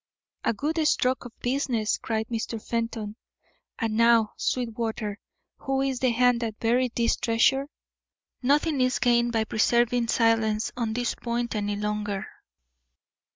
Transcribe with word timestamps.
"A 0.43 0.51
good 0.51 0.79
stroke 0.87 1.25
of 1.25 1.39
business," 1.41 1.99
cried 1.99 2.25
Mr. 2.29 2.59
Fenton. 2.59 3.15
"And 3.77 3.95
now, 3.97 4.33
Sweetwater, 4.35 5.19
whose 5.57 5.89
is 5.89 5.99
the 5.99 6.09
hand 6.09 6.39
that 6.41 6.59
buried 6.59 6.95
this 6.95 7.15
treasure? 7.17 7.67
Nothing 8.41 8.81
is 8.81 8.95
to 8.95 9.01
be 9.01 9.03
gained 9.03 9.31
by 9.31 9.43
preserving 9.43 10.07
silence 10.07 10.71
on 10.75 10.93
this 10.93 11.13
point 11.13 11.55
any 11.55 11.75
longer." 11.75 12.25